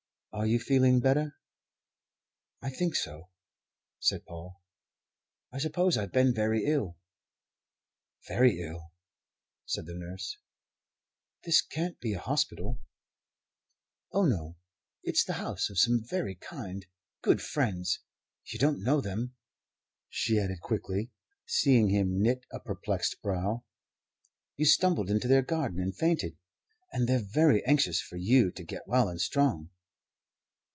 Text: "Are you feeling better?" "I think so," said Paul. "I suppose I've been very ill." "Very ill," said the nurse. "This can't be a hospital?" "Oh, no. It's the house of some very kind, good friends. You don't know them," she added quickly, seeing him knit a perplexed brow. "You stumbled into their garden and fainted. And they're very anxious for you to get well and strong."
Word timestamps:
"Are 0.33 0.47
you 0.47 0.59
feeling 0.59 1.01
better?" 1.01 1.35
"I 2.61 2.69
think 2.69 2.95
so," 2.95 3.29
said 3.99 4.25
Paul. 4.25 4.61
"I 5.51 5.57
suppose 5.59 5.97
I've 5.97 6.13
been 6.13 6.33
very 6.33 6.63
ill." 6.65 6.97
"Very 8.29 8.61
ill," 8.61 8.93
said 9.65 9.85
the 9.85 9.93
nurse. 9.93 10.37
"This 11.43 11.61
can't 11.61 11.99
be 11.99 12.13
a 12.13 12.19
hospital?" 12.21 12.79
"Oh, 14.13 14.23
no. 14.25 14.55
It's 15.03 15.25
the 15.25 15.33
house 15.33 15.69
of 15.69 15.77
some 15.77 16.01
very 16.01 16.35
kind, 16.35 16.85
good 17.21 17.41
friends. 17.41 17.99
You 18.45 18.57
don't 18.57 18.81
know 18.81 19.01
them," 19.01 19.35
she 20.07 20.39
added 20.39 20.61
quickly, 20.61 21.11
seeing 21.45 21.89
him 21.89 22.21
knit 22.21 22.45
a 22.51 22.61
perplexed 22.61 23.21
brow. 23.21 23.65
"You 24.55 24.63
stumbled 24.65 25.09
into 25.09 25.27
their 25.27 25.43
garden 25.43 25.81
and 25.81 25.95
fainted. 25.95 26.37
And 26.89 27.07
they're 27.09 27.19
very 27.19 27.63
anxious 27.65 27.99
for 28.01 28.15
you 28.15 28.49
to 28.53 28.63
get 28.63 28.87
well 28.87 29.09
and 29.09 29.19
strong." 29.19 29.69